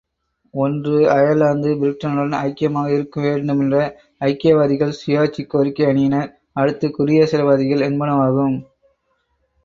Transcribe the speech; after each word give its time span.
ஒன்று, 0.53 0.93
அயர்லாந்து 1.15 1.71
பிரிட்டனுடன் 1.81 2.37
ஐக்கியமாக 2.39 2.87
இருக்கவேண்டுமென்ற 2.93 3.81
ஐக்கியவாதிகள் 4.21 4.95
சுயாட்சி 4.99 5.43
கோரிக்கை 5.45 5.85
அணியினர் 5.89 6.31
அடுத்து 6.53 6.89
குடியரசுவாதிகள் 6.89 7.85
என்பனவாகும். 7.89 8.57